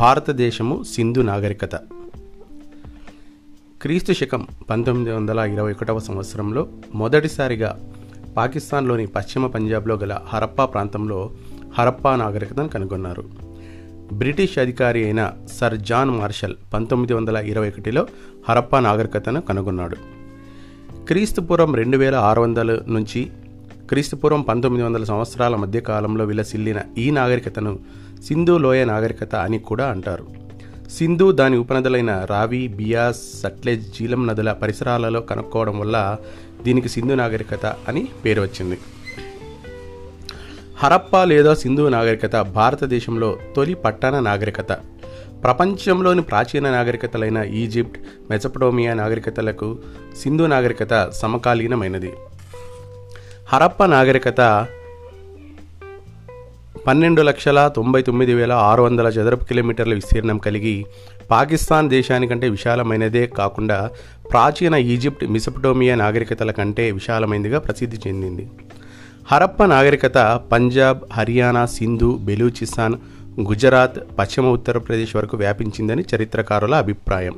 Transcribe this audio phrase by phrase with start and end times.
[0.00, 1.76] భారతదేశము సింధు నాగరికత.
[3.82, 7.92] క్రీస్తు శకం పంతొమ్మిది వందల ఇరవై ఒకటవ సంవత్సరంలో మొదటిసారిగా
[8.36, 11.30] పాకిస్తాన్లోని పశ్చిమ పంజాబ్లో గల హరప్పా ప్రాంతంలో
[11.78, 13.24] హరప్పా నాగరికతను కనుగొన్నారు.
[14.12, 18.06] బ్రిటిష్ అధికారి అయిన సర్ జాన్ మార్షల్ పంతొమ్మిది వందల ఇరవై ఒకటిలో
[18.48, 19.96] హరప్పా నాగరికతను కనుగొన్నాడు.
[21.06, 23.30] క్రీస్తుపూర్వం రెండు వేల ఆరు వందల నుంచి
[23.88, 27.78] క్రీస్తుపూర్వం పంతొమ్మిది వందల సంవత్సరాల మధ్య కాలంలో విలసిల్లిన ఈ నాగరికతను
[28.22, 30.26] సింధు లోయ నాగరికత అని కూడా అంటారు.
[30.90, 36.16] సింధు దాని ఉపనదులైన రావి బియాస్ సట్లెజ్ జీలం నదుల పరిసరాలలో కనుక్కోవడం వల్ల
[36.62, 38.78] దీనికి సింధు నాగరికత అని పేరు వచ్చింది.
[40.78, 44.72] హరప్పా లేదా సింధు నాగరికత భారతదేశంలో తొలి పట్టణ నాగరికత.
[45.42, 47.98] ప్రపంచంలోని ప్రాచీన నాగరికతలైన ఈజిప్ట్
[48.30, 49.78] మెసపటోమియా నాగరికతలకు
[50.22, 52.12] సింధు నాగరికత సమకాలీనమైనది.
[53.48, 54.66] హరప్ప నాగరికత
[56.86, 60.86] పన్నెండు లక్షల తొంభై తొమ్మిది వేల ఆరు వందల చదరపు కిలోమీటర్ల విస్తీర్ణం కలిగి
[61.30, 63.90] పాకిస్తాన్ దేశానికంటే విశాలమైనదే కాకుండా
[64.30, 68.50] ప్రాచీన ఈజిప్ట్ మిసపటోమియా నాగరికతల కంటే విశాలమైనదిగా ప్రసిద్ధి చెందింది.
[69.32, 72.94] హరప్ప నాగరికత పంజాబ్ హర్యానా సింధు బెలూచిస్తాన్
[73.40, 77.34] గుజరాత్ పశ్చిమ ఉత్తరప్రదేశ్ వరకు వ్యాపించిందని చరిత్రకారుల అభిప్రాయం.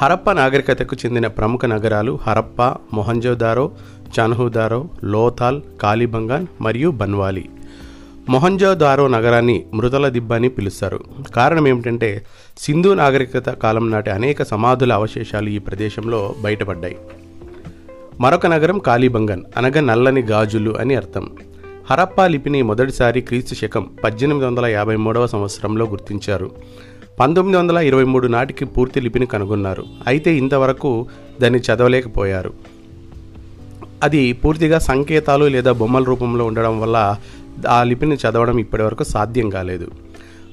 [0.00, 2.62] హరప్ప నాగరికతకు చెందిన ప్రముఖ నగరాలు హరప్ప
[2.94, 3.72] మొహంజోదారో
[4.20, 7.48] చన్హుదారో లోథాల్ కాలిబంగాన్ మరియు బన్వాలి.
[8.28, 11.00] మొహంజోదారో నగరాన్ని మృతల దిబ్బ అని పిలుస్తారు.
[11.36, 12.26] కారణం ఏమిటంటే
[12.58, 16.96] సింధు నాగరికత కాలం నాటి అనేక సమాధుల అవశేషాలు ఈ ప్రదేశంలో బయటపడ్డాయి.
[18.20, 21.30] మరొక నగరం కాలిబంగన్ అనగా నల్లని గాజులు అని అర్థం.
[21.90, 26.50] హరప్పా లిపిని మొదటిసారి క్రీస్తు శకం పద్దెనిమిది వందల యాభై మూడవ సంవత్సరంలో గుర్తించారు.
[27.20, 29.84] పంతొమ్మిది వందల ఇరవై మూడు నాటికి పూర్తి లిపిని కనుగొన్నారు.
[30.06, 31.06] అయితే ఇంతవరకు
[31.42, 32.52] దాన్ని చదవలేకపోయారు.
[34.02, 37.16] అది పూర్తిగా సంకేతాలు లేదా బొమ్మల రూపంలో ఉండడం వల్ల
[37.68, 39.90] ఆ లిపిని చదవడం ఇప్పటివరకు సాధ్యం కాలేదు.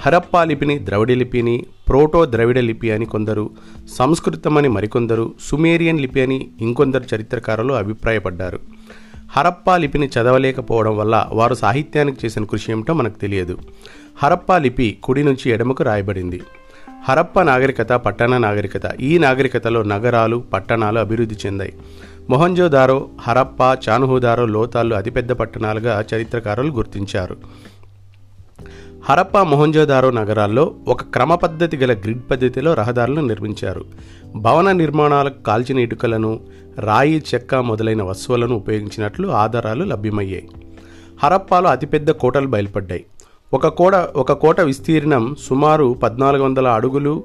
[0.00, 3.50] హరప్పా లిపిని ద్రవిడ లిపిని ప్రోటో ద్రవిడ లిపి అని కొందరు
[3.98, 8.60] సంస్కృతం అని మరికొందరు సుమేరియన్ లిపి అని ఇంకొందరు చరిత్రకారులు అభిప్రాయపడ్డారు.
[9.30, 13.58] హరప్పా లిపిని చదవలేకపోవడం వల్ల వారు సాహిత్యానికి చేసిన కృషి ఏమిటో మనకు తెలియదు.
[14.16, 16.40] హరప్పా లిపి కుడి నుంచి ఎడమకు రాయబడింది.
[17.08, 19.00] హరప్ప నాగరికత పట్టణ నాగరికత.
[19.00, 21.72] ఈ నాగరికతలో నగరాలు పట్టణాలు అభివృద్ధి చెందాయి.
[22.30, 27.36] మొహంజోదారో హరప్ప చానుహుదారో లోతాలు అతిపెద్ద పట్టణాలుగా చరిత్రకారులు గుర్తించారు.
[29.04, 33.84] హరప్ప మొహంజోదారో నగరాల్లో ఒక క్రమ పద్ధతి గల గ్రిడ్ పద్ధతిలో రహదారులను నిర్మించారు.
[34.36, 36.40] భవన నిర్మాణాలకు కాల్చిన ఇటుకలను
[36.78, 40.48] రాయి చెక్క మొదలైన వస్తువులను ఉపయోగించినట్లు ఆధారాలు లభ్యమయ్యాయి.
[41.24, 43.04] హరప్పాలో అతిపెద్ద కోటలు బయలుపడ్డాయి.
[43.54, 47.24] ఒక కోట ఒక కోట విస్తీర్ణం సుమారు పద్నాలుగు వందల అడుగులు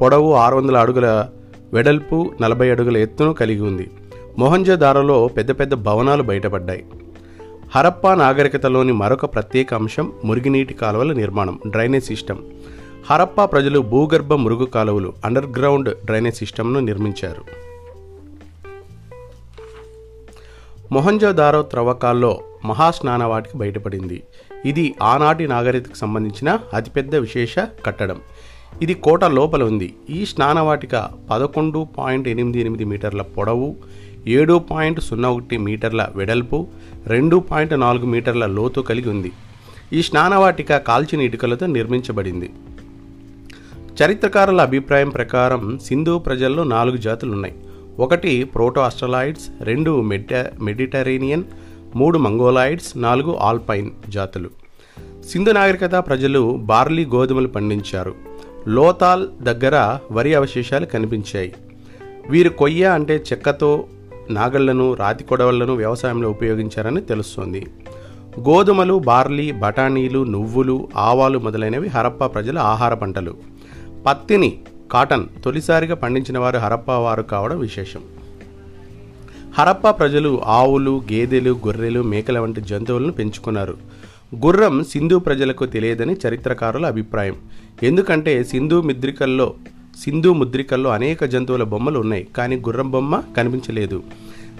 [0.00, 1.28] పొడవు ఆరు వందల అడుగుల
[1.72, 3.90] వెడల్పు నలభై అడుగుల ఎత్తును కలిగి ఉంది.
[4.38, 6.86] మొహంజోదారోలో పెద్ద పెద్ద భవనాలు బయటపడ్డాయి.
[7.74, 12.38] హరప్పా నాగరికతలోని మరొక ప్రత్యేక అంశం మురుగునీటి కాలువల నిర్మాణం డ్రైనేజ్ సిస్టమ్
[13.10, 17.42] హరప్పా ప్రజలు భూగర్భ మురుగు కాలువలు అండర్ గ్రౌండ్ డ్రైనేజ్ సిస్టమ్ను నిర్మించారు.
[20.92, 24.22] మొహంజోదారో త్రవ్వకాల్లో మహాస్నానవాటికి బయటపడింది.
[24.64, 28.20] ఇది ఆనాటి నాగరికతకు సంబంధించిన అతిపెద్ద విశేష కట్టడం.
[28.82, 29.94] ఇది కోట లోపల ఉంది.
[30.10, 33.76] ఈ స్నానవాటిక పదకొండు పాయింట్ ఎనిమిది ఎనిమిది మీటర్ల పొడవు
[34.26, 36.68] ఏడు పాయింట్ సున్నా ఒకటి మీటర్ల వెడల్పు
[37.06, 39.32] రెండు పాయింట్ నాలుగు మీటర్ల లోతు కలిగి ఉంది.
[39.92, 42.50] ఈ స్నానవాటిక కాల్చిన ఇటుకలతో నిర్మించబడింది.
[44.04, 47.54] చరిత్రకారుల అభిప్రాయం ప్రకారం సింధు ప్రజల్లో నాలుగు జాతులు ఉన్నాయి
[47.98, 51.42] ఒకటి ప్రోటో ఆస్ట్రలాయిడ్స్ రెండు మెడ మెడిటరేనియన్
[51.94, 54.50] మూడు మంగోలాయిడ్స్ నాలుగు ఆల్పైన్ జాతులు.
[55.28, 58.14] సింధు నాగరికత ప్రజలు బార్లీ గోధుమలు పండించారు.
[58.68, 61.54] లోతాల్ దగ్గర వరి అవశేషాలు కనిపించాయి.
[62.30, 63.84] వీరు కొయ్య అంటే చెక్కతో
[64.30, 67.66] నాగళ్ళను రాతి కొడవళ్ళను వ్యవసాయంలో ఉపయోగించారని తెలుస్తోంది.
[68.40, 73.34] గోధుమలు బార్లీ బఠానీలు నువ్వులు ఆవాలు మొదలైనవి హరప్పా ప్రజల ఆహార పంటలు.
[74.06, 74.58] పత్తిని
[74.92, 78.00] కాటన్ తొలిసారిగా పండించిన వారు హరప్పా వారు కావడం విశేషం.
[79.58, 83.76] హరప్పా ప్రజలు ఆవులు గేదెలు గొర్రెలు మేకల వంటి జంతువులను పెంచుకున్నారు.
[84.46, 87.36] గుర్రం సింధు ప్రజలకు తెలియదని చరిత్రకారుల అభిప్రాయం.
[87.82, 89.54] ఎందుకంటే సింధు ముద్రికల్లో
[90.04, 94.02] సింధు ముద్రికల్లో అనేక జంతువుల బొమ్మలు ఉన్నాయి కానీ గుర్రం బొమ్మ కనిపించలేదు.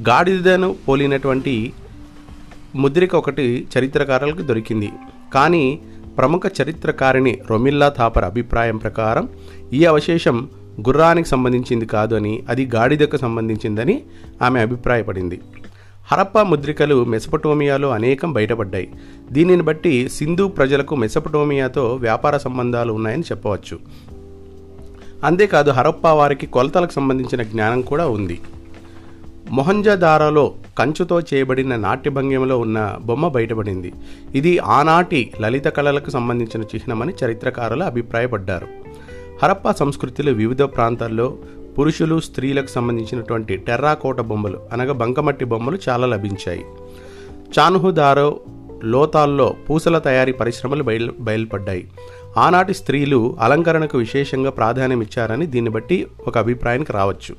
[0.00, 1.72] గాడిదను పోలినటువంటి
[2.74, 4.90] ముద్రిక ఒకటి చరిత్రకారులకు దొరికింది.
[5.34, 5.78] కానీ
[6.18, 9.28] ప్రముఖ చరిత్రకారిణి రొమిల్లా థాపర్ అభిప్రాయం ప్రకారం
[9.72, 10.48] ఈ అవశేషం
[10.80, 14.02] గుర్రానికి సంబంధించింది కాదు అని అది గాడిదకు సంబంధించిందని
[14.42, 15.40] ఆమె అభిప్రాయపడింది.
[16.12, 18.92] హరప్పా ముద్రికలు మెసపటోమియాలో అనేకం బయటపడ్డాయి.
[19.32, 23.78] దీనిని బట్టి సింధు ప్రజలకు మెసపటోమియాతో వ్యాపార సంబంధాలు ఉన్నాయని చెప్పవచ్చు.
[25.24, 28.40] అంతేకాదు హరప్పా వారికి కొలతలకు సంబంధించిన జ్ఞానం కూడా ఉంది.
[29.50, 33.92] మొహంజదారాలో కంచుతో చేయబడిన నాట్య ఉన్న బొమ్మ బయటపడింది.
[34.34, 38.83] ఇది ఆనాటి లలిత కళలకు సంబంధించిన చిహ్నమని చరిత్రకారులు అభిప్రాయపడ్డారు.
[39.42, 41.36] హరప్పా సంస్కృతిలో వివిధ ప్రాంతాల్లో
[41.78, 46.64] పురుషులు స్త్రీలకు సంబంధించినటువంటి టెర్రాకోట బొమ్మలు అనగా బంకమట్టి బొమ్మలు చాలా లభించాయి.
[47.58, 48.40] చానుహుదారో
[48.84, 51.88] లోతాల్లో పూసల తయారీ పరిశ్రమలు బయలు బయలుపడ్డాయి.
[52.36, 57.34] ఆనాటి స్త్రీలు అలంకరణకు విశేషంగా ప్రాధాన్యం ఇచ్చారని దీన్ని బట్టి ఒక అభిప్రాయానికి రావచ్చు.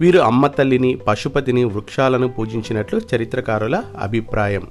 [0.00, 4.62] వీరు అమ్మ తల్లిని పశుపతిని వృక్షాలను పూజించినట్లు చరిత్రకారుల అభిప్రాయం.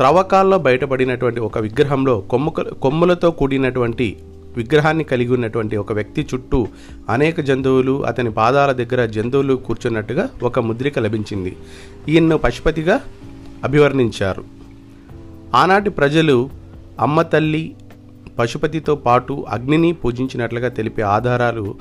[0.00, 4.16] త్రవ్వకాల్లో బయటపడినటువంటి ఒక విగ్రహంలో కొమ్ముక కొమ్ములతో కూడినటువంటి
[4.56, 6.68] విగ్రహాన్ని కలిగి ఉన్నటువంటి ఒక వ్యక్తి చుట్టూ
[7.08, 11.56] అనేక జంతువులు అతని పాదాల దగ్గర జంతువులు కూర్చున్నట్టుగా ఒక ముద్రిక లభించింది.
[12.08, 13.00] ఈయన్ను పశుపతిగా
[13.64, 14.44] అభివర్ణించారు.
[15.54, 16.50] ఆనాటి ప్రజలు
[17.00, 17.76] అమ్మ తల్లి
[18.38, 21.74] పశుపతితో పాటు అగ్నిని పూజించినట్లుగా తెలిపే ఆధారాలు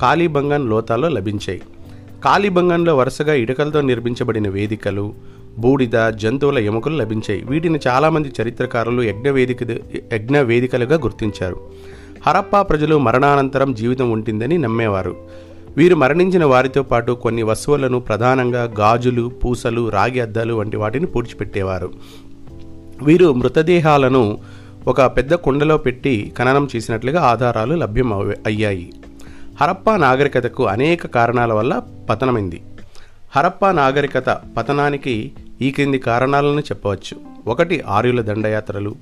[0.00, 1.62] కాళీబంగన్ లోతాల్లో లభించాయి.
[2.24, 7.44] కాళీబంగన్లో వరుసగా ఇటుకలతో నిర్మించబడిన వేదికలు బూడిద జంతువుల ఎముకలు లభించాయి.
[7.44, 9.62] వీటిని చాలామంది చరిత్రకారులు యజ్ఞ వేదిక
[10.12, 11.60] యజ్ఞ వేదికలుగా గుర్తించారు.
[12.26, 15.16] హరప్పా ప్రజలు మరణానంతరం జీవితం ఉంటుందని నమ్మేవారు.
[15.76, 21.90] వీరు మరణించిన వారితో పాటు కొన్ని వస్తువులను ప్రధానంగా గాజులు పూసలు రాగి అద్దాలు వంటి వాటిని పూడ్చిపెట్టేవారు.
[23.02, 24.38] వీరు మృతదేహాలను
[24.86, 28.92] ఒక పెద్ద కుండలో పెట్టి ఖననం చేసినట్లుగా ఆధారాలు లభ్యం అయ్యాయి.
[29.60, 32.62] హరప్పా నాగరికతకు అనేక కారణాల వల్ల పతనమైంది.
[33.36, 35.32] హరప్పా నాగరికత పతనానికి
[35.62, 37.16] ఈ క్రింది కారణాలను చెప్పవచ్చు.
[37.46, 38.96] ఒకటి ఆర్యుల దండయాత్రలు.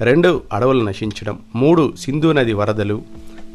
[0.00, 1.38] రెండు అడవులు నశించడం.
[1.54, 3.02] మూడు సింధు నది వరదలు.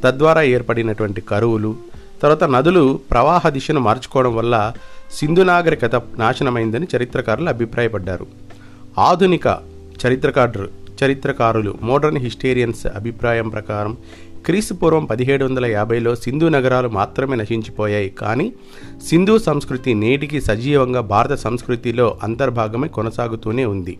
[0.04, 1.76] తద్వారా ఏర్పడినటువంటి కరువులు.
[2.22, 4.74] తర్వాత నదులు ప్రవాహ దిశను మార్చుకోవడం వల్ల
[5.12, 8.28] సింధు నాగరికత నాశనమైందని చరిత్రకారులు అభిప్రాయపడ్డారు.
[9.00, 9.60] ఆధునిక
[10.08, 10.70] చరిత్రకారులు
[11.06, 13.98] చరిత్రకారులు మోడర్న్ హిస్టేరియన్స్ అభిప్రాయం ప్రకారం
[14.46, 18.10] క్రీస్తు పూర్వం పదిహేడు వందల యాభైలో సింధు నగరాలు మాత్రమే నశించిపోయాయి.
[18.10, 18.54] కానీ
[19.06, 23.98] సింధు సంస్కృతి నేటికి సజీవంగా భారత సంస్కృతిలో అంతర్భాగమై కొనసాగుతూనే ఉంది.